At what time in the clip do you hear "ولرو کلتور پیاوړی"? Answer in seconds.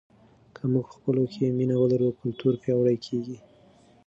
1.79-2.97